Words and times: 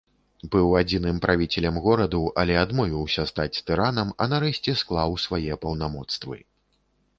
Быў 0.53 0.69
адзіным 0.77 1.19
правіцелем 1.25 1.77
гораду, 1.83 2.21
але 2.45 2.57
адмовіўся 2.63 3.27
стаць 3.33 3.61
тыранам, 3.69 4.09
а 4.23 4.31
нарэшце 4.33 4.77
склаў 4.83 5.17
свае 5.27 5.53
паўнамоцтвы. 5.67 6.43